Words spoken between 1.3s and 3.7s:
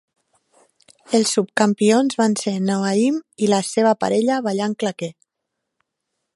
subcampions van ser Naoimh i la